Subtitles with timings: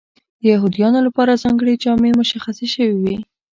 [0.41, 3.17] د یهودیانو لپاره ځانګړې جامې مشخصې شوې وې.